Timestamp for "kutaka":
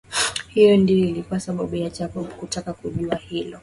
2.27-2.73